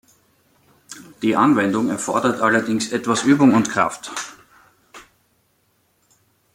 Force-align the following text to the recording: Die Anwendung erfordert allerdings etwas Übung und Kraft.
Die 1.21 1.35
Anwendung 1.35 1.89
erfordert 1.91 2.41
allerdings 2.41 2.91
etwas 2.91 3.21
Übung 3.21 3.53
und 3.53 3.69
Kraft. 3.69 4.11